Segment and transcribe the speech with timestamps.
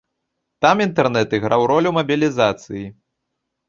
[0.65, 2.85] Там інтэрнэт іграў ролю мабілізацыі.